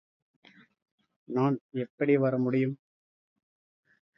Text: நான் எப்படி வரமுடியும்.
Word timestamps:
நான் 1.29 1.57
எப்படி 1.71 2.17
வரமுடியும். 2.17 2.75